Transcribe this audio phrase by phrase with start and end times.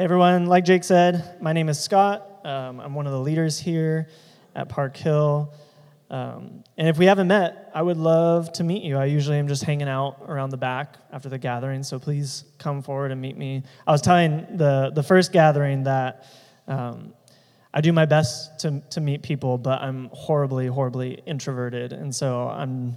[0.00, 2.26] Everyone, like Jake said, my name is Scott.
[2.42, 4.08] Um, I'm one of the leaders here
[4.54, 5.52] at Park Hill.
[6.08, 8.96] Um, and if we haven't met, I would love to meet you.
[8.96, 12.80] I usually am just hanging out around the back after the gathering, so please come
[12.80, 13.62] forward and meet me.
[13.86, 16.24] I was telling the, the first gathering that
[16.66, 17.12] um,
[17.74, 21.92] I do my best to, to meet people, but I'm horribly, horribly introverted.
[21.92, 22.96] And so I'm,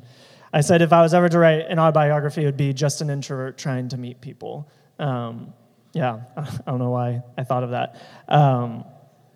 [0.53, 3.09] I said if I was ever to write an autobiography, it would be just an
[3.09, 4.71] introvert trying to meet people.
[4.99, 5.53] Um,
[5.93, 8.01] yeah, I don't know why I thought of that.
[8.27, 8.85] Um,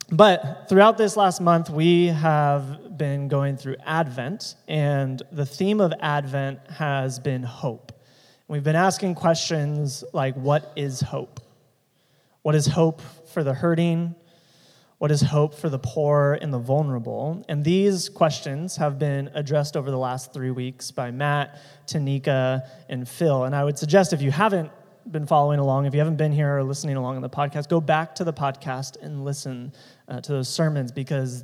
[0.10, 5.94] but throughout this last month, we have been going through Advent, and the theme of
[6.00, 7.92] Advent has been hope.
[8.48, 11.42] We've been asking questions like what is hope?
[12.42, 13.02] What is hope
[13.34, 14.16] for the hurting?
[15.00, 17.44] What is hope for the poor and the vulnerable?
[17.50, 23.08] And these questions have been addressed over the last three weeks by Matt, Tanika, and
[23.08, 23.44] Phil.
[23.44, 24.72] And I would suggest if you haven't
[25.12, 27.82] been following along, if you haven't been here or listening along on the podcast, go
[27.82, 29.74] back to the podcast and listen
[30.08, 31.44] uh, to those sermons because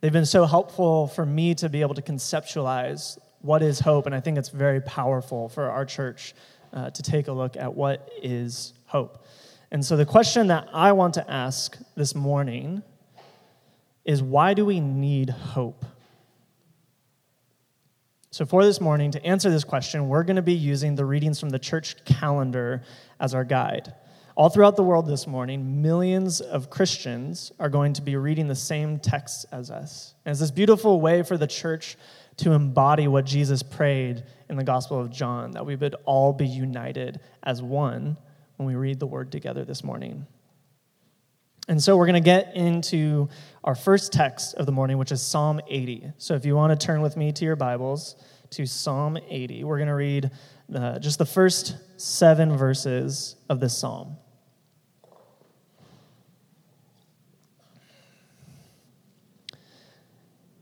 [0.00, 4.06] they've been so helpful for me to be able to conceptualize what is hope.
[4.06, 6.34] And I think it's very powerful for our church
[6.72, 9.24] uh, to take a look at what is hope.
[9.70, 12.82] And so the question that I want to ask this morning
[14.04, 15.84] is why do we need hope?
[18.32, 21.40] So, for this morning, to answer this question, we're going to be using the readings
[21.40, 22.82] from the church calendar
[23.18, 23.92] as our guide.
[24.36, 28.54] All throughout the world this morning, millions of Christians are going to be reading the
[28.54, 30.14] same texts as us.
[30.24, 31.96] And it's this beautiful way for the church
[32.36, 36.46] to embody what Jesus prayed in the Gospel of John, that we would all be
[36.46, 38.16] united as one
[38.58, 40.24] when we read the word together this morning.
[41.70, 43.28] And so we're going to get into
[43.62, 46.10] our first text of the morning, which is Psalm 80.
[46.18, 48.16] So if you want to turn with me to your Bibles
[48.50, 50.32] to Psalm 80, we're going to read
[50.98, 54.16] just the first seven verses of this psalm.
[59.52, 59.56] It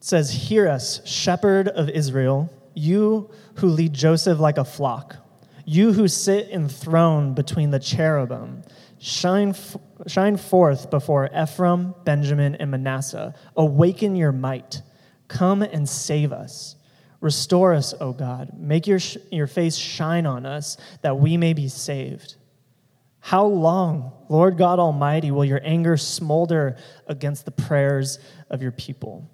[0.01, 5.17] says, Hear us, shepherd of Israel, you who lead Joseph like a flock,
[5.65, 8.63] you who sit enthroned between the cherubim.
[8.99, 9.55] Shine,
[10.07, 13.35] shine forth before Ephraim, Benjamin, and Manasseh.
[13.57, 14.83] Awaken your might.
[15.29, 16.77] Come and save us.
[17.21, 18.53] Restore us, O God.
[18.57, 19.01] Make your,
[19.31, 22.37] your face shine on us that we may be saved.
[23.21, 26.77] How long, Lord God Almighty, will your anger smolder
[27.07, 29.29] against the prayers of your people?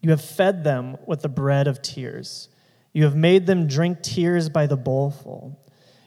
[0.00, 2.48] You have fed them with the bread of tears.
[2.92, 5.59] You have made them drink tears by the bowlful.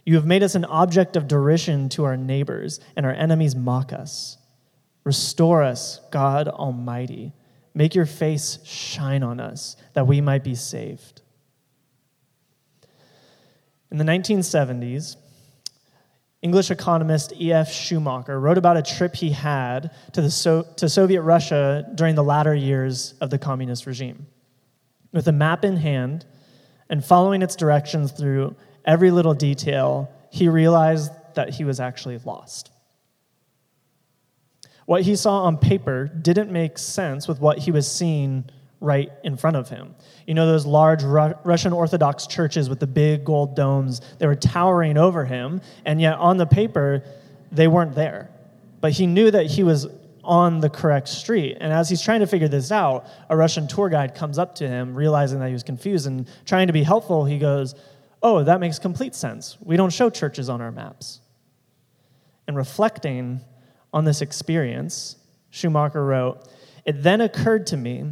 [0.06, 3.94] You have made us an object of derision to our neighbors, and our enemies mock
[3.94, 4.38] us.
[5.04, 7.34] Restore us, God Almighty.
[7.74, 11.22] Make your face shine on us, that we might be saved.
[13.92, 15.18] In the 1970s,
[16.42, 17.72] English economist E.F.
[17.72, 22.24] Schumacher wrote about a trip he had to, the so- to Soviet Russia during the
[22.24, 24.28] latter years of the communist regime.
[25.14, 26.26] With a map in hand
[26.90, 32.72] and following its directions through every little detail, he realized that he was actually lost.
[34.86, 38.46] What he saw on paper didn't make sense with what he was seeing
[38.82, 39.96] right in front of him.
[40.28, 44.36] You know, those large Ru- Russian Orthodox churches with the big gold domes, they were
[44.36, 47.04] towering over him, and yet on the paper,
[47.52, 48.30] they weren't there.
[48.82, 49.88] But he knew that he was
[50.24, 51.58] on the correct street.
[51.60, 54.68] And as he's trying to figure this out, a Russian tour guide comes up to
[54.68, 57.76] him, realizing that he was confused, and trying to be helpful, he goes,
[58.24, 59.58] oh, that makes complete sense.
[59.60, 61.20] We don't show churches on our maps.
[62.48, 63.42] And reflecting
[63.94, 65.18] on this experience,
[65.50, 66.48] Schumacher wrote,
[66.86, 68.12] It then occurred to me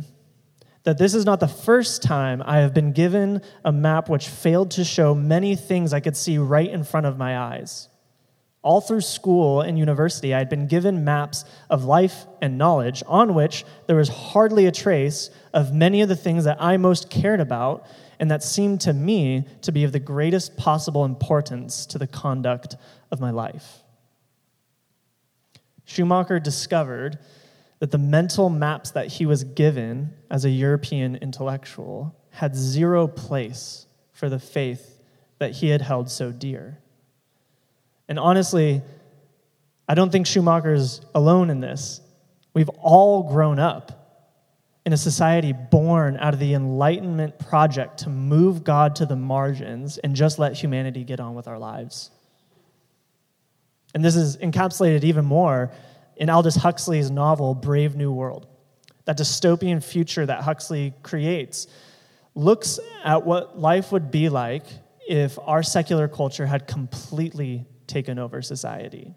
[0.83, 4.71] that this is not the first time I have been given a map which failed
[4.71, 7.87] to show many things I could see right in front of my eyes.
[8.63, 13.33] All through school and university, I had been given maps of life and knowledge on
[13.33, 17.39] which there was hardly a trace of many of the things that I most cared
[17.39, 17.87] about
[18.21, 22.75] and that seemed to me to be of the greatest possible importance to the conduct
[23.09, 23.79] of my life.
[25.85, 27.17] Schumacher discovered
[27.79, 33.87] that the mental maps that he was given as a European intellectual had zero place
[34.11, 35.01] for the faith
[35.39, 36.77] that he had held so dear.
[38.07, 38.83] And honestly,
[39.89, 42.01] I don't think Schumacher's alone in this.
[42.53, 44.00] We've all grown up
[44.85, 49.97] in a society born out of the Enlightenment project to move God to the margins
[49.99, 52.09] and just let humanity get on with our lives.
[53.93, 55.71] And this is encapsulated even more
[56.15, 58.47] in Aldous Huxley's novel, Brave New World.
[59.05, 61.67] That dystopian future that Huxley creates
[62.33, 64.65] looks at what life would be like
[65.07, 69.13] if our secular culture had completely taken over society.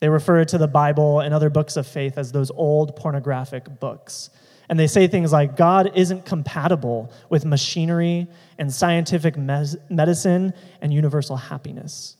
[0.00, 4.30] They refer to the Bible and other books of faith as those old pornographic books.
[4.68, 8.26] And they say things like God isn't compatible with machinery
[8.58, 12.16] and scientific mes- medicine and universal happiness.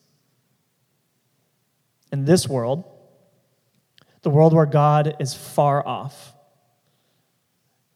[2.12, 2.84] In this world,
[4.22, 6.32] the world where God is far off,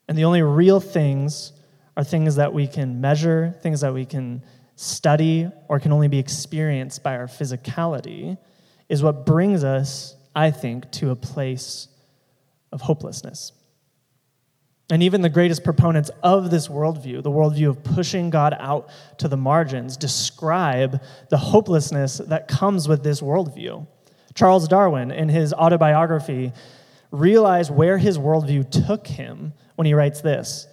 [0.09, 1.53] and the only real things
[1.97, 4.43] are things that we can measure, things that we can
[4.75, 8.37] study, or can only be experienced by our physicality,
[8.91, 11.89] is what brings us, I think, to a place
[12.73, 13.53] of hopelessness.
[14.91, 19.29] And even the greatest proponents of this worldview, the worldview of pushing God out to
[19.29, 21.01] the margins, describe
[21.31, 23.87] the hopelessness that comes with this worldview.
[24.35, 26.53] Charles Darwin, in his autobiography,
[27.13, 30.67] realized where his worldview took him when he writes this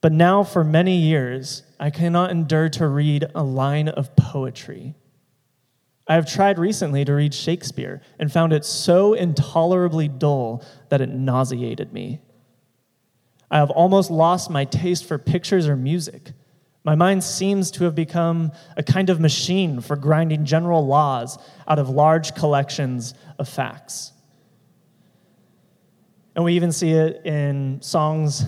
[0.00, 4.96] But now, for many years, I cannot endure to read a line of poetry.
[6.08, 11.08] I have tried recently to read Shakespeare and found it so intolerably dull that it
[11.08, 12.20] nauseated me.
[13.50, 16.32] I have almost lost my taste for pictures or music.
[16.84, 21.80] My mind seems to have become a kind of machine for grinding general laws out
[21.80, 24.12] of large collections of facts.
[26.36, 28.44] And we even see it in songs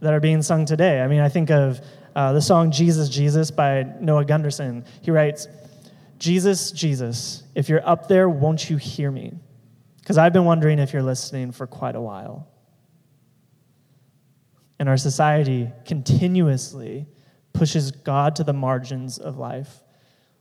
[0.00, 1.00] that are being sung today.
[1.00, 1.80] I mean, I think of
[2.14, 4.84] uh, the song Jesus, Jesus by Noah Gundersen.
[5.00, 5.48] He writes,
[6.18, 9.34] Jesus, Jesus, if you're up there, won't you hear me?
[10.00, 12.48] Because I've been wondering if you're listening for quite a while
[14.78, 17.06] and our society continuously
[17.52, 19.82] pushes God to the margins of life.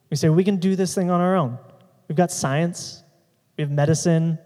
[0.09, 1.57] We say we can do this thing on our own.
[2.07, 3.03] We've got science,
[3.57, 4.38] we have medicine,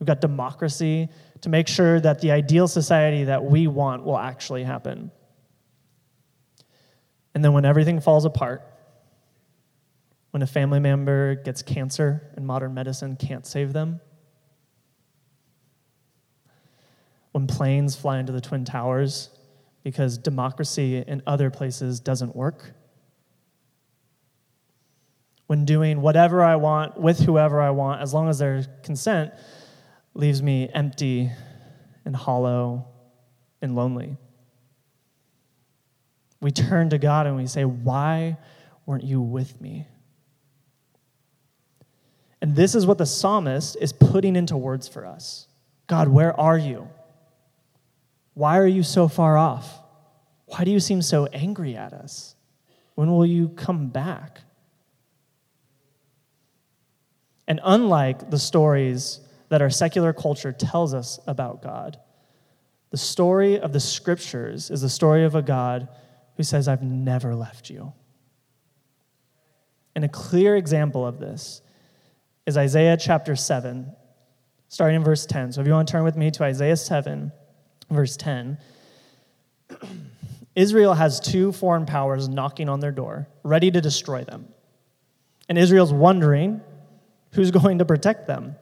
[0.00, 1.08] we've got democracy
[1.42, 5.10] to make sure that the ideal society that we want will actually happen.
[7.34, 8.62] And then when everything falls apart,
[10.36, 14.02] when a family member gets cancer and modern medicine can't save them,
[17.32, 19.30] when planes fly into the Twin Towers
[19.82, 22.74] because democracy in other places doesn't work.
[25.46, 29.32] When doing whatever I want with whoever I want, as long as there's consent,
[30.12, 31.30] leaves me empty
[32.04, 32.88] and hollow
[33.62, 34.18] and lonely.
[36.42, 38.36] We turn to God and we say, Why
[38.84, 39.86] weren't you with me?
[42.40, 45.48] And this is what the psalmist is putting into words for us
[45.86, 46.88] God, where are you?
[48.34, 49.80] Why are you so far off?
[50.46, 52.34] Why do you seem so angry at us?
[52.94, 54.40] When will you come back?
[57.48, 61.98] And unlike the stories that our secular culture tells us about God,
[62.90, 65.88] the story of the scriptures is the story of a God
[66.36, 67.92] who says, I've never left you.
[69.94, 71.62] And a clear example of this
[72.46, 73.90] is Isaiah chapter 7,
[74.68, 75.52] starting in verse 10.
[75.52, 77.32] So if you want to turn with me to Isaiah 7,
[77.90, 78.58] verse 10.
[80.54, 84.48] Israel has two foreign powers knocking on their door, ready to destroy them.
[85.48, 86.60] And Israel's wondering
[87.32, 88.56] who's going to protect them.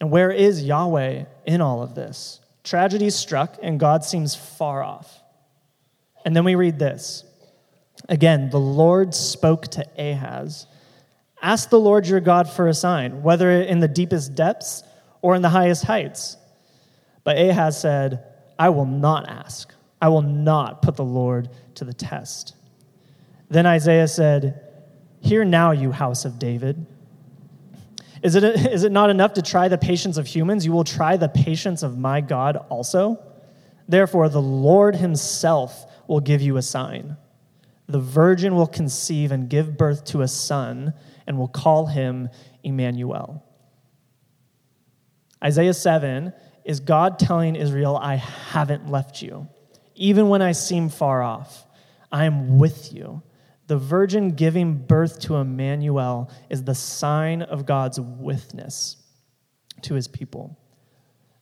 [0.00, 2.40] And where is Yahweh in all of this?
[2.62, 5.22] Tragedy struck, and God seems far off.
[6.24, 7.24] And then we read this
[8.08, 10.66] again, the Lord spoke to Ahaz
[11.46, 14.82] Ask the Lord your God for a sign, whether in the deepest depths
[15.22, 16.36] or in the highest heights.
[17.22, 18.24] But Ahaz said,
[18.58, 19.72] I will not ask.
[20.02, 22.56] I will not put the Lord to the test.
[23.48, 24.60] Then Isaiah said,
[25.20, 26.84] Hear now, you house of David.
[28.24, 28.42] Is it,
[28.72, 30.66] is it not enough to try the patience of humans?
[30.66, 33.22] You will try the patience of my God also.
[33.88, 37.16] Therefore, the Lord himself will give you a sign.
[37.88, 40.92] The virgin will conceive and give birth to a son,
[41.26, 42.28] and will call him
[42.62, 43.44] Emmanuel.
[45.42, 46.32] Isaiah 7
[46.64, 49.48] is God telling Israel, I haven't left you.
[49.94, 51.66] Even when I seem far off,
[52.10, 53.22] I am with you.
[53.66, 58.96] The virgin giving birth to Emmanuel is the sign of God's witness
[59.82, 60.58] to his people.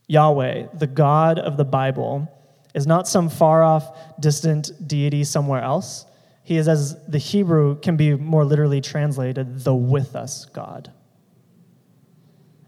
[0.07, 2.31] Yahweh, the God of the Bible,
[2.75, 6.07] is not some far off, distant deity somewhere else.
[6.45, 10.93] He is, as the Hebrew can be more literally translated, the with us God.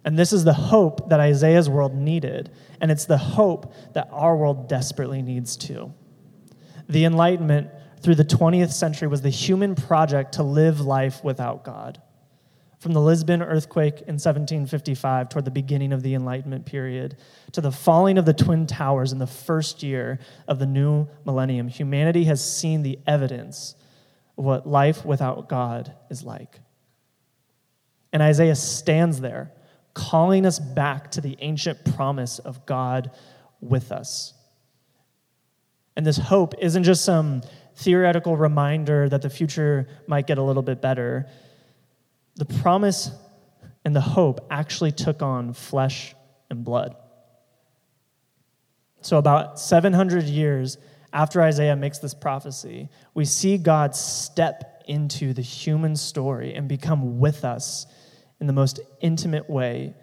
[0.03, 4.37] And this is the hope that Isaiah's world needed, and it's the hope that our
[4.37, 5.93] world desperately needs too.
[6.89, 7.69] The Enlightenment
[8.01, 12.01] through the 20th century was the human project to live life without God.
[12.79, 17.17] From the Lisbon earthquake in 1755 toward the beginning of the Enlightenment period
[17.53, 21.69] to the falling of the Twin Towers in the first year of the new millennium,
[21.69, 23.75] humanity has seen the evidence
[24.37, 26.61] of what life without God is like.
[28.13, 29.53] And Isaiah stands there
[29.95, 33.11] calling us back to the ancient promise of God
[33.61, 34.35] with us.
[35.97, 37.41] And this hope isn't just some
[37.77, 41.27] theoretical reminder that the future might get a little bit better.
[42.37, 43.11] The promise
[43.85, 46.15] and the hope actually took on flesh
[46.51, 46.97] and blood.
[49.01, 50.79] So, about 700 years
[51.13, 57.19] after Isaiah makes this prophecy, we see God step into the human story and become
[57.19, 57.87] with us
[58.41, 59.95] in the most intimate way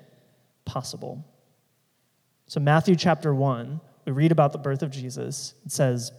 [0.65, 1.25] possible.
[2.47, 5.53] So, Matthew chapter 1, we read about the birth of Jesus.
[5.65, 6.11] It says,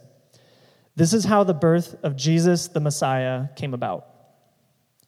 [0.97, 4.07] This is how the birth of Jesus the Messiah came about.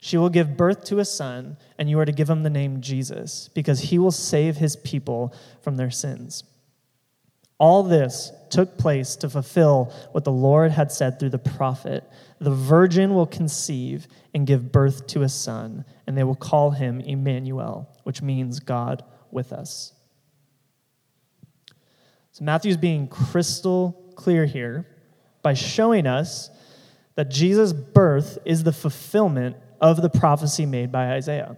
[0.00, 2.80] She will give birth to a son, and you are to give him the name
[2.80, 6.42] Jesus, because he will save his people from their sins.
[7.58, 12.02] All this took place to fulfill what the Lord had said through the prophet
[12.38, 17.00] The virgin will conceive and give birth to a son, and they will call him
[17.00, 19.92] Emmanuel, which means God with us.
[22.32, 24.86] So Matthew's being crystal clear here
[25.42, 26.48] by showing us
[27.16, 31.56] that Jesus' birth is the fulfillment of the prophecy made by Isaiah.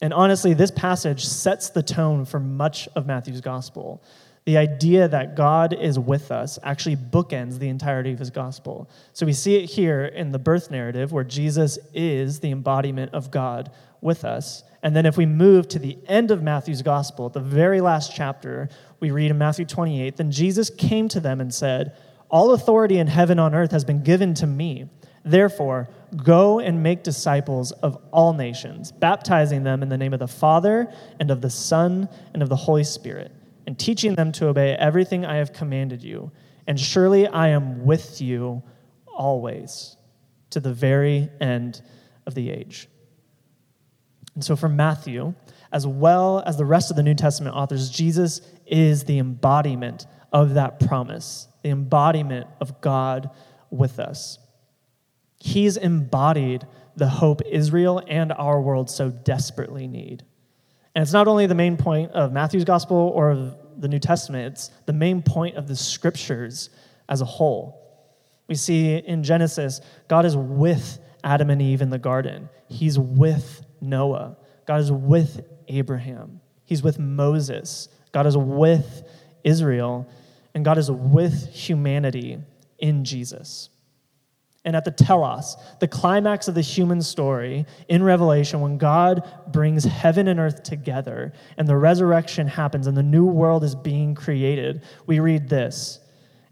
[0.00, 4.02] And honestly, this passage sets the tone for much of Matthew's gospel.
[4.44, 8.88] The idea that God is with us actually bookends the entirety of his gospel.
[9.12, 13.30] So we see it here in the birth narrative where Jesus is the embodiment of
[13.30, 14.62] God with us.
[14.82, 18.68] And then if we move to the end of Matthew's gospel, the very last chapter,
[19.00, 21.96] we read in Matthew 28 Then Jesus came to them and said,
[22.28, 24.88] All authority in heaven and on earth has been given to me.
[25.26, 30.28] Therefore, go and make disciples of all nations, baptizing them in the name of the
[30.28, 33.32] Father and of the Son and of the Holy Spirit
[33.66, 36.30] and teaching them to obey everything I have commanded you.
[36.68, 38.62] And surely I am with you
[39.06, 39.96] always
[40.50, 41.82] to the very end
[42.24, 42.88] of the age.
[44.36, 45.34] And so for Matthew,
[45.72, 50.54] as well as the rest of the New Testament authors, Jesus is the embodiment of
[50.54, 53.30] that promise, the embodiment of God
[53.70, 54.38] with us.
[55.46, 60.24] He's embodied the hope Israel and our world so desperately need.
[60.92, 64.54] And it's not only the main point of Matthew's gospel or of the New Testament,
[64.54, 66.68] it's the main point of the scriptures
[67.08, 67.80] as a whole.
[68.48, 73.64] We see in Genesis, God is with Adam and Eve in the garden, He's with
[73.80, 74.36] Noah,
[74.66, 79.04] God is with Abraham, He's with Moses, God is with
[79.44, 80.08] Israel,
[80.56, 82.40] and God is with humanity
[82.80, 83.70] in Jesus
[84.66, 89.84] and at the telos, the climax of the human story in Revelation, when God brings
[89.84, 94.82] heaven and earth together and the resurrection happens and the new world is being created,
[95.06, 96.00] we read this.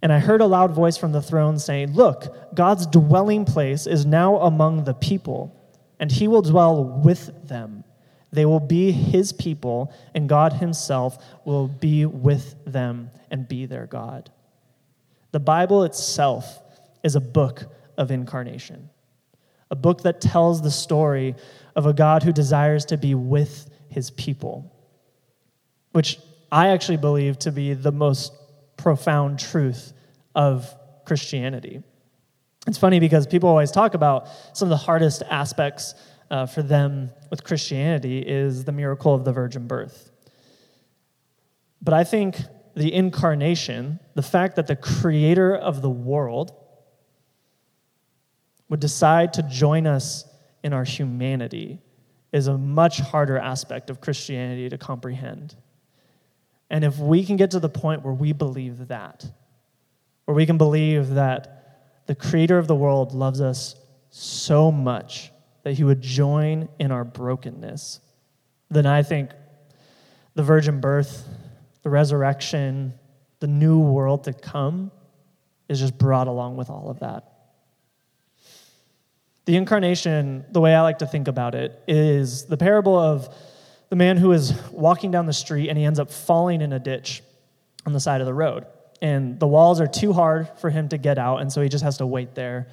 [0.00, 4.06] And I heard a loud voice from the throne saying, Look, God's dwelling place is
[4.06, 5.52] now among the people,
[5.98, 7.82] and he will dwell with them.
[8.30, 13.86] They will be his people, and God himself will be with them and be their
[13.86, 14.30] God.
[15.32, 16.60] The Bible itself
[17.02, 17.64] is a book
[17.96, 18.90] of incarnation,
[19.70, 21.34] a book that tells the story
[21.76, 24.72] of a God who desires to be with his people,
[25.92, 26.18] which
[26.50, 28.32] I actually believe to be the most
[28.76, 29.92] profound truth
[30.34, 30.72] of
[31.04, 31.82] Christianity.
[32.66, 35.94] It's funny because people always talk about some of the hardest aspects
[36.30, 40.10] uh, for them with Christianity is the miracle of the virgin birth.
[41.82, 42.38] But I think
[42.74, 46.52] the incarnation, the fact that the creator of the world
[48.68, 50.24] would decide to join us
[50.62, 51.78] in our humanity
[52.32, 55.54] is a much harder aspect of Christianity to comprehend.
[56.70, 59.24] And if we can get to the point where we believe that,
[60.24, 63.76] where we can believe that the creator of the world loves us
[64.10, 65.30] so much
[65.62, 68.00] that he would join in our brokenness,
[68.70, 69.30] then I think
[70.34, 71.28] the virgin birth,
[71.82, 72.94] the resurrection,
[73.40, 74.90] the new world to come
[75.68, 77.33] is just brought along with all of that.
[79.46, 83.28] The incarnation, the way I like to think about it, is the parable of
[83.90, 86.78] the man who is walking down the street and he ends up falling in a
[86.78, 87.22] ditch
[87.84, 88.64] on the side of the road.
[89.02, 91.84] And the walls are too hard for him to get out, and so he just
[91.84, 92.68] has to wait there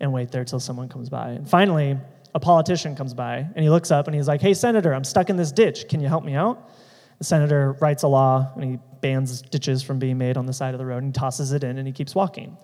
[0.00, 1.30] and wait there till someone comes by.
[1.30, 1.96] And finally,
[2.34, 5.30] a politician comes by and he looks up and he's like, Hey, Senator, I'm stuck
[5.30, 5.88] in this ditch.
[5.88, 6.70] Can you help me out?
[7.18, 10.72] The senator writes a law and he bans ditches from being made on the side
[10.72, 12.56] of the road and tosses it in and he keeps walking.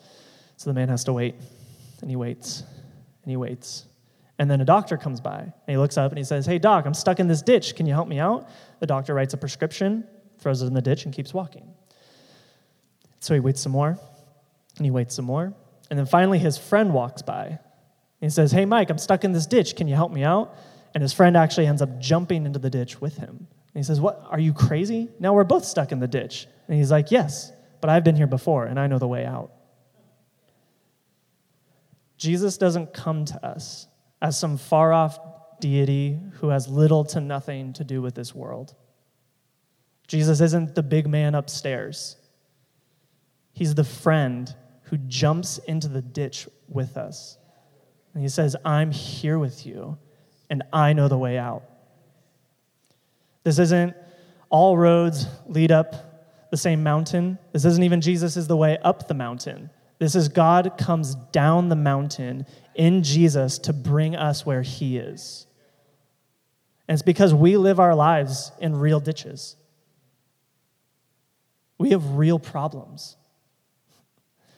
[0.58, 1.34] So the man has to wait
[2.02, 2.62] and he waits
[3.24, 3.86] and he waits.
[4.38, 6.86] And then a doctor comes by and he looks up and he says, Hey, doc,
[6.86, 7.76] I'm stuck in this ditch.
[7.76, 8.48] Can you help me out?
[8.80, 10.06] The doctor writes a prescription,
[10.38, 11.68] throws it in the ditch, and keeps walking.
[13.20, 13.98] So he waits some more
[14.76, 15.52] and he waits some more.
[15.90, 17.58] And then finally, his friend walks by
[18.24, 19.76] he says, Hey, Mike, I'm stuck in this ditch.
[19.76, 20.56] Can you help me out?
[20.94, 23.28] And his friend actually ends up jumping into the ditch with him.
[23.28, 24.24] And he says, What?
[24.30, 25.10] Are you crazy?
[25.20, 26.46] Now we're both stuck in the ditch.
[26.66, 29.52] And he's like, Yes, but I've been here before and I know the way out.
[32.24, 33.86] Jesus doesn't come to us
[34.22, 35.18] as some far off
[35.60, 38.74] deity who has little to nothing to do with this world.
[40.08, 42.16] Jesus isn't the big man upstairs.
[43.52, 44.54] He's the friend
[44.84, 47.36] who jumps into the ditch with us.
[48.14, 49.98] And he says, I'm here with you,
[50.48, 51.64] and I know the way out.
[53.42, 53.94] This isn't
[54.48, 57.38] all roads lead up the same mountain.
[57.52, 59.68] This isn't even Jesus is the way up the mountain.
[59.98, 65.46] This is God comes down the mountain in Jesus to bring us where he is.
[66.88, 69.56] And it's because we live our lives in real ditches.
[71.78, 73.16] We have real problems.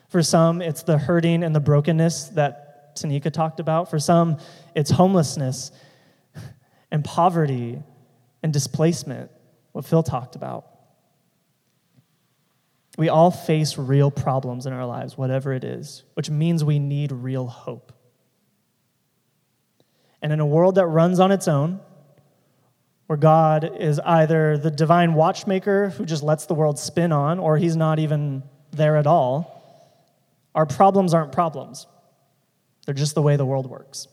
[0.09, 3.91] For some, it's the hurting and the brokenness that Tanika talked about.
[3.91, 4.39] For some,
[4.75, 5.71] it's homelessness
[6.91, 7.83] and poverty
[8.43, 9.31] and displacement,
[9.73, 10.76] what Phil talked about.
[12.97, 17.13] We all face real problems in our lives, whatever it is, which means we need
[17.13, 17.93] real hope.
[20.23, 21.81] And in a world that runs on its own,
[23.07, 27.59] where God is either the divine watchmaker who just lets the world spin on, or
[27.59, 29.53] he's not even there at all,
[30.55, 31.87] our problems aren't problems.
[32.87, 34.09] They're just the way the world works.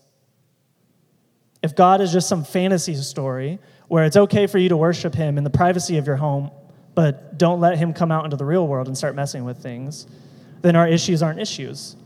[1.62, 5.38] If God is just some fantasy story where it's okay for you to worship Him
[5.38, 6.50] in the privacy of your home,
[6.94, 10.06] but don't let Him come out into the real world and start messing with things,
[10.62, 11.96] then our issues aren't issues.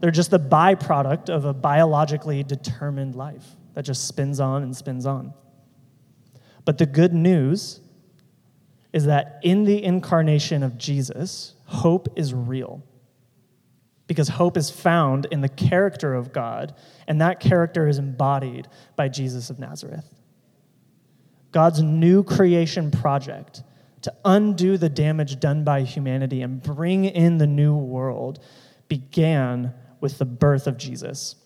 [0.00, 5.06] They're just the byproduct of a biologically determined life that just spins on and spins
[5.06, 5.32] on.
[6.64, 7.80] But the good news
[8.92, 12.82] is that in the incarnation of Jesus, hope is real
[14.06, 16.74] because hope is found in the character of God,
[17.08, 20.04] and that character is embodied by Jesus of Nazareth.
[21.52, 23.62] God's new creation project
[24.04, 28.38] to undo the damage done by humanity and bring in the new world
[28.86, 31.36] began with the birth of Jesus.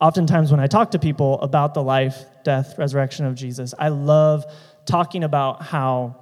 [0.00, 4.46] Oftentimes, when I talk to people about the life, death, resurrection of Jesus, I love
[4.86, 6.16] talking about how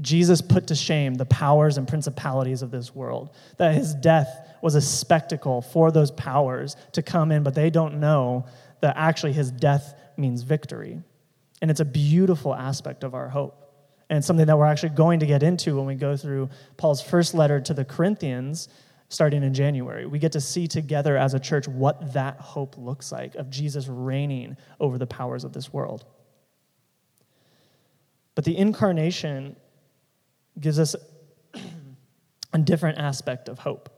[0.00, 4.28] Jesus put to shame the powers and principalities of this world, that his death
[4.60, 8.46] was a spectacle for those powers to come in, but they don't know
[8.80, 11.00] that actually his death means victory.
[11.62, 13.62] And it's a beautiful aspect of our hope.
[14.08, 17.34] And something that we're actually going to get into when we go through Paul's first
[17.34, 18.68] letter to the Corinthians
[19.08, 20.06] starting in January.
[20.06, 23.88] We get to see together as a church what that hope looks like of Jesus
[23.88, 26.04] reigning over the powers of this world.
[28.34, 29.56] But the incarnation
[30.58, 30.94] gives us
[32.52, 33.90] a different aspect of hope.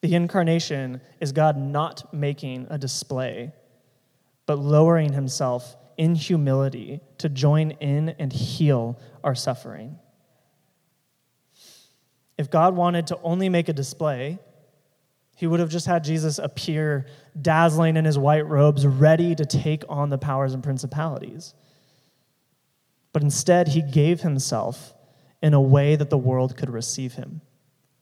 [0.00, 3.52] The incarnation is God not making a display,
[4.46, 9.98] but lowering himself in humility to join in and heal our suffering.
[12.38, 14.38] If God wanted to only make a display,
[15.36, 17.04] he would have just had Jesus appear
[17.38, 21.52] dazzling in his white robes, ready to take on the powers and principalities.
[23.12, 24.94] But instead, he gave himself
[25.42, 27.42] in a way that the world could receive him,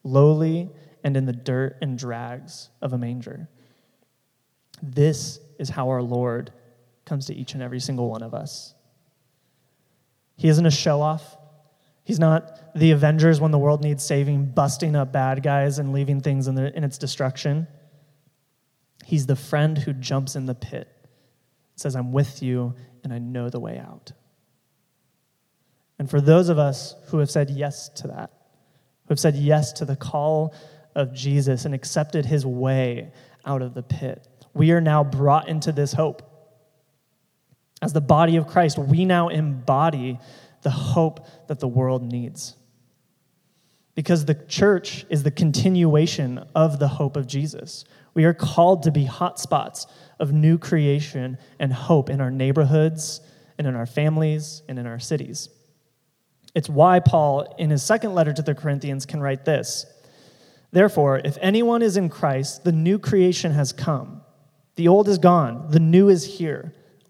[0.05, 0.71] lowly
[1.03, 3.49] and in the dirt and drags of a manger.
[4.81, 6.53] This is how our Lord
[7.09, 8.75] comes to each and every single one of us.
[10.37, 11.37] He isn't a show off.
[12.05, 16.21] He's not the Avengers when the world needs saving, busting up bad guys and leaving
[16.21, 17.67] things in, the, in its destruction.
[19.05, 20.89] He's the friend who jumps in the pit,
[21.77, 24.13] says, I'm with you and I know the way out.
[25.99, 28.31] And for those of us who have said yes to that,
[29.07, 30.55] who have said yes to the call
[30.95, 33.13] of Jesus and accepted his way
[33.45, 36.28] out of the pit, we are now brought into this hope.
[37.81, 40.19] As the body of Christ, we now embody
[40.63, 42.57] the hope that the world needs.
[43.95, 47.85] Because the church is the continuation of the hope of Jesus.
[48.15, 49.87] We are called to be hotspots
[50.19, 53.21] of new creation and hope in our neighborhoods
[53.59, 55.49] and in our families and in our cities.
[56.55, 59.87] It's why Paul, in his second letter to the Corinthians, can write this
[60.71, 64.23] Therefore, if anyone is in Christ, the new creation has come.
[64.77, 66.73] The old is gone, the new is here.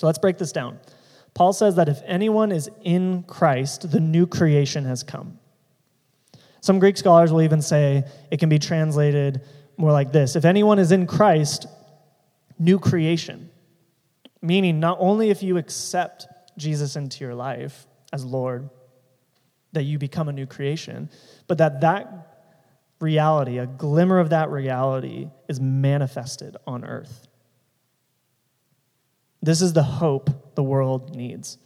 [0.00, 0.78] So let's break this down.
[1.34, 5.38] Paul says that if anyone is in Christ, the new creation has come.
[6.62, 9.42] Some Greek scholars will even say it can be translated
[9.76, 11.66] more like this If anyone is in Christ,
[12.58, 13.50] new creation.
[14.40, 18.70] Meaning, not only if you accept Jesus into your life as Lord,
[19.72, 21.10] that you become a new creation,
[21.46, 22.46] but that that
[23.00, 27.28] reality, a glimmer of that reality, is manifested on earth.
[29.42, 31.58] This is the hope the world needs.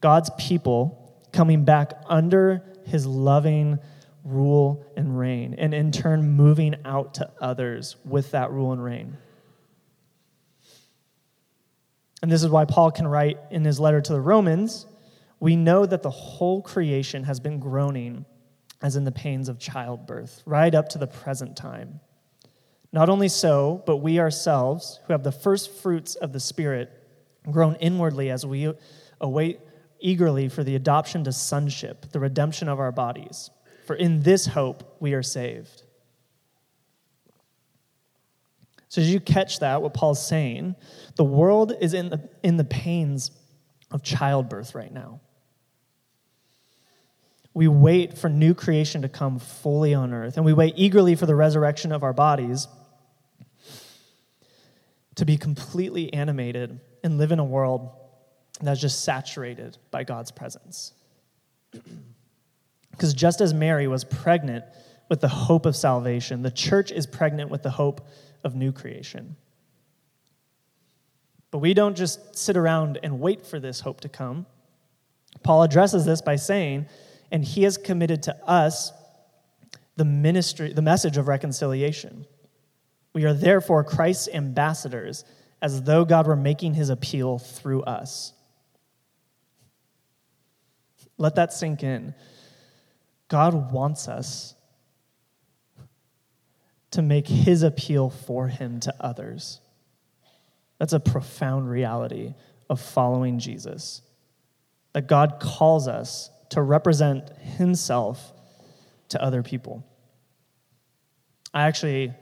[0.00, 3.78] God's people coming back under his loving
[4.24, 9.16] rule and reign, and in turn moving out to others with that rule and reign.
[12.22, 14.86] And this is why Paul can write in his letter to the Romans
[15.40, 18.26] we know that the whole creation has been groaning
[18.82, 22.00] as in the pains of childbirth, right up to the present time.
[22.92, 26.90] Not only so, but we ourselves, who have the first fruits of the Spirit,
[27.48, 28.72] groan inwardly as we
[29.20, 29.60] await
[30.00, 33.50] eagerly for the adoption to sonship, the redemption of our bodies.
[33.86, 35.82] For in this hope we are saved.
[38.88, 40.74] So, as you catch that, what Paul's saying,
[41.14, 43.30] the world is in the, in the pains
[43.92, 45.20] of childbirth right now.
[47.54, 51.26] We wait for new creation to come fully on earth, and we wait eagerly for
[51.26, 52.66] the resurrection of our bodies
[55.20, 57.90] to be completely animated and live in a world
[58.62, 60.94] that's just saturated by God's presence.
[62.90, 64.64] Because just as Mary was pregnant
[65.08, 68.06] with the hope of salvation, the church is pregnant with the hope
[68.44, 69.36] of new creation.
[71.50, 74.44] But we don't just sit around and wait for this hope to come.
[75.42, 76.86] Paul addresses this by saying,
[77.30, 78.92] and he has committed to us
[79.96, 82.26] the ministry, the message of reconciliation.
[83.12, 85.24] We are therefore Christ's ambassadors,
[85.60, 88.32] as though God were making his appeal through us.
[91.18, 92.14] Let that sink in.
[93.28, 94.54] God wants us
[96.92, 99.60] to make his appeal for him to others.
[100.78, 102.34] That's a profound reality
[102.68, 104.02] of following Jesus.
[104.92, 108.32] That God calls us to represent himself
[109.10, 109.84] to other people.
[111.52, 112.12] I actually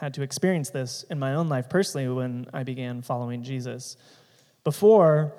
[0.00, 3.98] had to experience this in my own life personally when I began following Jesus.
[4.64, 5.34] Before,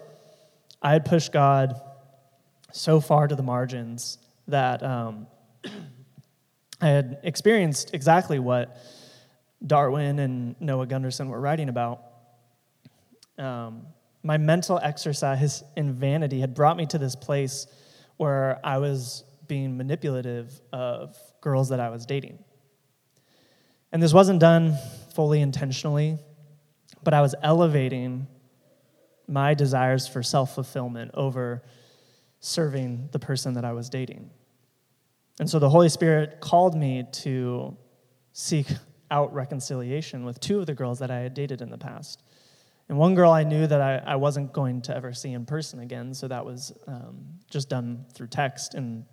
[0.83, 1.81] I had pushed God
[2.71, 5.25] so far to the margins that um,
[6.81, 8.77] I had experienced exactly what
[9.65, 12.03] Darwin and Noah Gundersen were writing about.
[13.39, 13.87] Um,
[14.21, 17.65] my mental exercise in vanity had brought me to this place
[18.17, 22.37] where I was being manipulative of girls that I was dating.
[23.91, 24.77] And this wasn't done
[25.13, 26.17] fully intentionally,
[27.03, 28.27] but I was elevating
[29.27, 31.63] my desires for self fulfillment over
[32.39, 34.29] serving the person that I was dating.
[35.39, 37.77] And so the Holy Spirit called me to
[38.33, 38.67] seek
[39.09, 42.23] out reconciliation with two of the girls that I had dated in the past.
[42.89, 45.79] And one girl I knew that I, I wasn't going to ever see in person
[45.79, 49.05] again, so that was um, just done through text in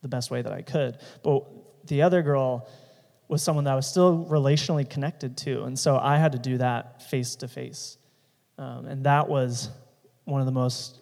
[0.00, 0.98] the best way that I could.
[1.22, 1.44] But
[1.86, 2.68] the other girl
[3.32, 6.58] was someone that I was still relationally connected to, and so I had to do
[6.58, 7.96] that face to face.
[8.58, 9.70] And that was
[10.24, 11.00] one of the most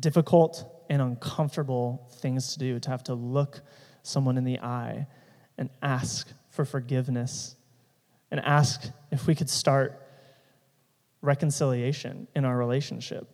[0.00, 3.60] difficult and uncomfortable things to do to have to look
[4.02, 5.06] someone in the eye
[5.58, 7.56] and ask for forgiveness
[8.30, 10.00] and ask if we could start
[11.20, 13.28] reconciliation in our relationship.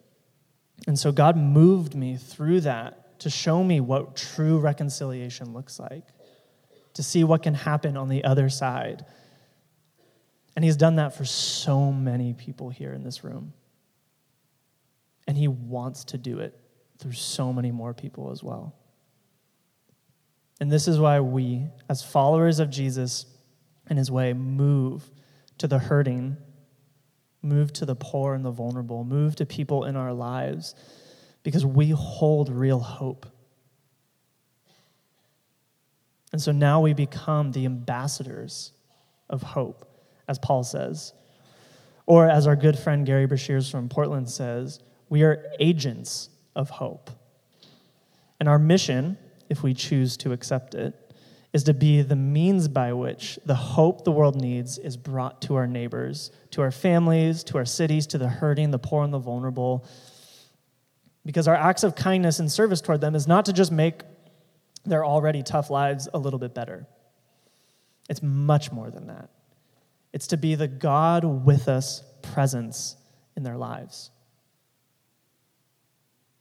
[0.86, 6.04] And so God moved me through that to show me what true reconciliation looks like,
[6.94, 9.04] to see what can happen on the other side.
[10.54, 13.52] And He's done that for so many people here in this room.
[15.26, 16.58] And He wants to do it
[16.98, 18.74] through so many more people as well.
[20.60, 23.26] And this is why we, as followers of Jesus
[23.88, 25.10] and his way, move
[25.58, 26.36] to the hurting,
[27.42, 30.76] move to the poor and the vulnerable, move to people in our lives,
[31.42, 33.26] because we hold real hope.
[36.32, 38.72] And so now we become the ambassadors
[39.28, 39.86] of hope,
[40.26, 41.12] as Paul says.
[42.06, 47.10] Or as our good friend Gary Breshears from Portland says, we are agents of hope.
[48.40, 49.18] And our mission,
[49.48, 50.98] if we choose to accept it,
[51.52, 55.54] is to be the means by which the hope the world needs is brought to
[55.54, 59.18] our neighbors, to our families, to our cities, to the hurting, the poor, and the
[59.18, 59.86] vulnerable.
[61.26, 64.02] Because our acts of kindness and service toward them is not to just make
[64.84, 66.86] their already tough lives a little bit better,
[68.08, 69.30] it's much more than that.
[70.12, 72.96] It's to be the God with us presence
[73.36, 74.10] in their lives.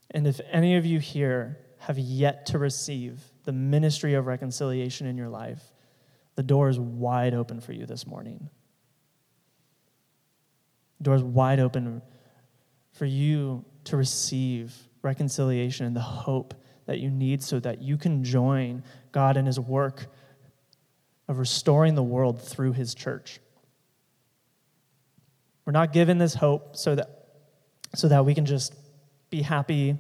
[0.10, 5.18] And if any of you here have yet to receive the ministry of reconciliation in
[5.18, 5.62] your life,
[6.36, 8.50] the door is wide open for you this morning.
[11.00, 12.02] The door is wide open
[12.92, 16.54] for you to receive reconciliation and the hope
[16.92, 20.08] that you need so that you can join God in his work
[21.30, 23.40] of restoring the world through his church.
[25.64, 27.08] We're not given this hope so that,
[27.96, 28.76] so that we can just
[29.30, 29.98] be happy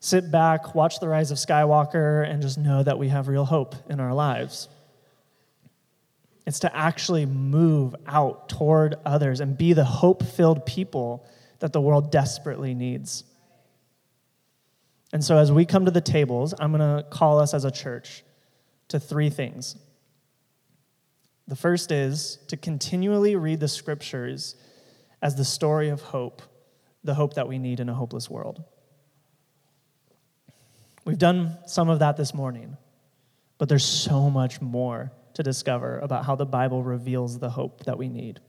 [0.00, 3.74] sit back, watch the rise of Skywalker, and just know that we have real hope
[3.88, 4.68] in our lives.
[6.46, 11.26] It's to actually move out toward others and be the hope filled people
[11.60, 13.24] that the world desperately needs.
[15.12, 17.70] And so, as we come to the tables, I'm going to call us as a
[17.70, 18.24] church
[18.88, 19.76] to three things.
[21.48, 24.56] The first is to continually read the scriptures
[25.22, 26.42] as the story of hope,
[27.04, 28.64] the hope that we need in a hopeless world.
[31.04, 32.76] We've done some of that this morning,
[33.58, 37.96] but there's so much more to discover about how the Bible reveals the hope that
[37.96, 38.40] we need.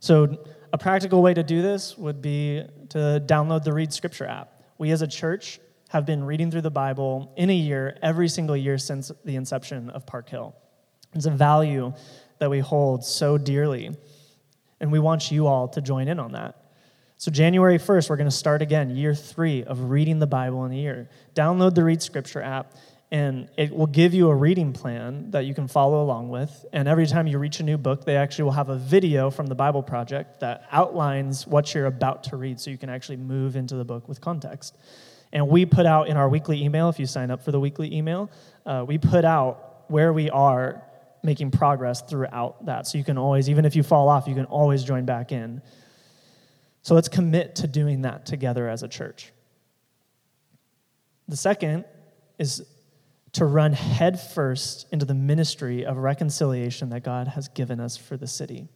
[0.00, 0.38] So,
[0.72, 4.55] a practical way to do this would be to download the Read Scripture app.
[4.78, 8.56] We as a church have been reading through the Bible in a year, every single
[8.56, 10.54] year since the inception of Park Hill.
[11.14, 11.92] It's a value
[12.38, 13.96] that we hold so dearly,
[14.80, 16.62] and we want you all to join in on that.
[17.18, 20.72] So, January 1st, we're going to start again, year three of reading the Bible in
[20.72, 21.08] a year.
[21.34, 22.74] Download the Read Scripture app,
[23.16, 26.66] and it will give you a reading plan that you can follow along with.
[26.74, 29.46] And every time you reach a new book, they actually will have a video from
[29.46, 33.56] the Bible Project that outlines what you're about to read so you can actually move
[33.56, 34.76] into the book with context.
[35.32, 37.94] And we put out in our weekly email, if you sign up for the weekly
[37.94, 38.30] email,
[38.66, 40.82] uh, we put out where we are
[41.22, 42.86] making progress throughout that.
[42.86, 45.62] So you can always, even if you fall off, you can always join back in.
[46.82, 49.32] So let's commit to doing that together as a church.
[51.28, 51.86] The second
[52.38, 52.62] is
[53.36, 58.26] to run headfirst into the ministry of reconciliation that God has given us for the
[58.26, 58.66] city.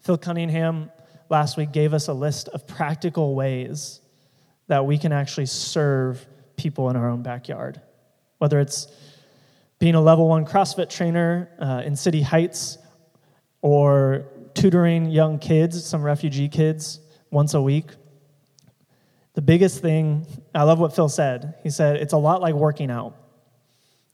[0.00, 0.90] Phil Cunningham
[1.28, 4.00] last week gave us a list of practical ways
[4.68, 7.78] that we can actually serve people in our own backyard,
[8.38, 8.86] whether it's
[9.78, 12.78] being a level one CrossFit trainer uh, in City Heights
[13.60, 14.24] or
[14.54, 17.90] tutoring young kids, some refugee kids, once a week.
[19.38, 21.54] The biggest thing, I love what Phil said.
[21.62, 23.14] He said, it's a lot like working out.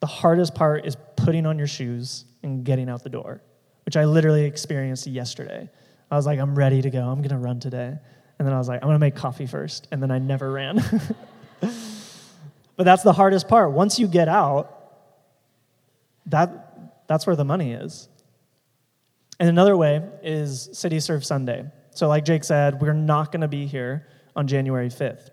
[0.01, 3.41] The hardest part is putting on your shoes and getting out the door,
[3.87, 5.71] which I literally experienced yesterday.
[6.11, 7.09] I was like, I'm ready to go.
[7.09, 7.97] I'm going to run today.
[8.39, 9.89] And then I was like, I'm going to make coffee first.
[9.91, 10.77] And then I never ran.
[11.61, 13.73] but that's the hardest part.
[13.73, 14.91] Once you get out,
[16.27, 18.11] that, that's where the money is.
[19.41, 21.65] And another way is City Serve Sunday.
[21.93, 24.07] So, like Jake said, we're not going to be here
[24.37, 25.31] on January 5th.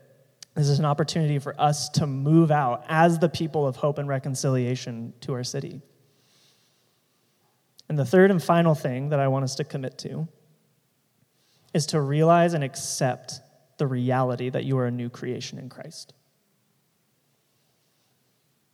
[0.56, 4.08] This is an opportunity for us to move out as the people of hope and
[4.08, 5.82] reconciliation to our city.
[7.88, 10.28] And the third and final thing that I want us to commit to
[11.74, 13.40] is to realize and accept
[13.78, 16.14] the reality that you are a new creation in Christ.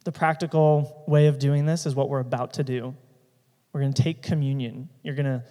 [0.04, 2.96] The practical way of doing this is what we're about to do
[3.74, 4.90] we're going to take communion.
[5.04, 5.44] You're going to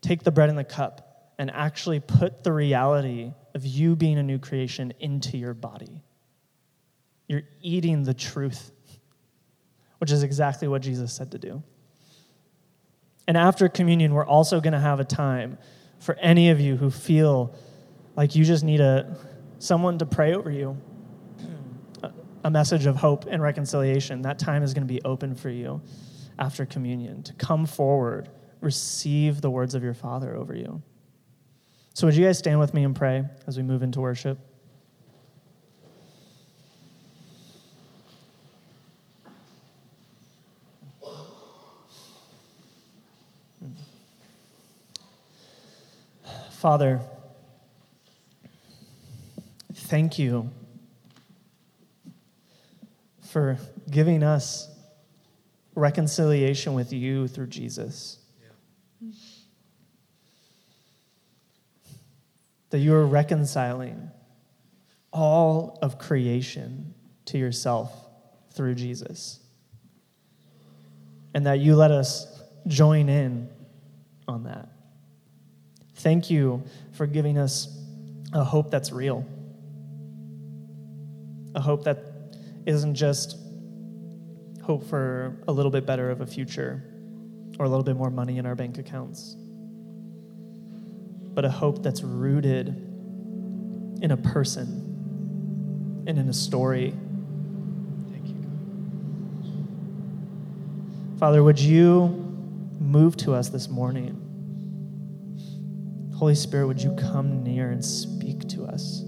[0.00, 1.09] take the bread and the cup
[1.40, 6.02] and actually put the reality of you being a new creation into your body.
[7.28, 8.70] You're eating the truth,
[9.96, 11.62] which is exactly what Jesus said to do.
[13.26, 15.56] And after communion, we're also going to have a time
[15.98, 17.54] for any of you who feel
[18.16, 19.16] like you just need a
[19.58, 20.76] someone to pray over you
[22.44, 24.20] a message of hope and reconciliation.
[24.20, 25.80] That time is going to be open for you
[26.38, 28.28] after communion, to come forward,
[28.60, 30.82] receive the words of your Father over you.
[31.94, 34.38] So, would you guys stand with me and pray as we move into worship?
[46.60, 47.00] Father,
[49.72, 50.50] thank you
[53.30, 53.56] for
[53.90, 54.68] giving us
[55.74, 58.18] reconciliation with you through Jesus.
[59.00, 59.12] Yeah.
[62.70, 64.10] That you are reconciling
[65.12, 66.94] all of creation
[67.26, 67.92] to yourself
[68.52, 69.40] through Jesus.
[71.34, 73.48] And that you let us join in
[74.26, 74.68] on that.
[75.96, 77.76] Thank you for giving us
[78.32, 79.26] a hope that's real,
[81.54, 81.98] a hope that
[82.66, 83.36] isn't just
[84.62, 86.82] hope for a little bit better of a future
[87.58, 89.36] or a little bit more money in our bank accounts,
[91.34, 92.68] but a hope that's rooted
[94.02, 96.94] in a person and in a story.
[98.10, 98.50] Thank you, God.
[101.18, 102.08] Father, would you
[102.80, 104.16] move to us this morning?
[106.16, 109.04] Holy Spirit, would you come near and speak to us?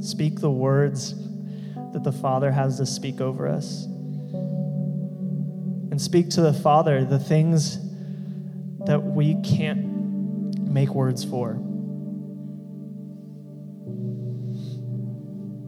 [0.00, 1.14] Speak the words
[1.92, 3.86] that the Father has to speak over us.
[5.90, 7.87] And speak to the Father the things
[8.88, 11.60] that we can't make words for.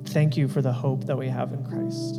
[0.07, 2.15] Thank you for the hope that we have in Christ.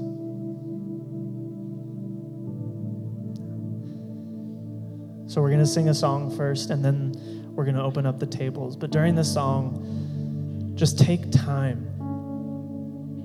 [5.34, 7.14] So we're going to sing a song first, and then
[7.56, 8.76] we're going to open up the tables.
[8.76, 11.88] But during the song, just take time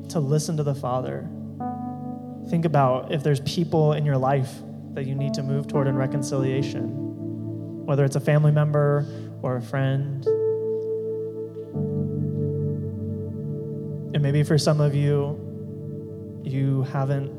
[0.09, 1.29] to listen to the Father.
[2.49, 4.63] Think about if there's people in your life
[4.95, 7.06] that you need to move toward in reconciliation,
[7.87, 9.07] whether it's a family member
[9.43, 10.27] or a friend.
[14.13, 15.41] And maybe for some of you,
[16.45, 17.31] you haven't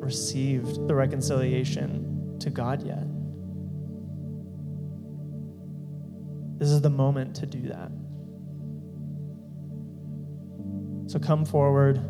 [0.00, 3.06] received the reconciliation to God yet.
[6.58, 7.90] This is the moment to do that.
[11.10, 12.00] So come forward,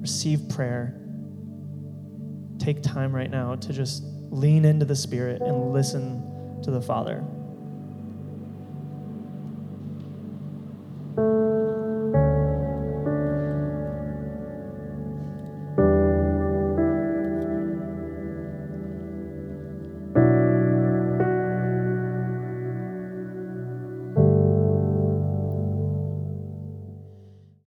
[0.00, 0.98] receive prayer.
[2.58, 4.04] Take time right now to just
[4.34, 7.24] lean into the Spirit and listen to the Father.